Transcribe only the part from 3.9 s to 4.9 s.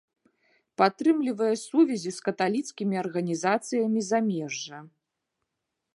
замежжа.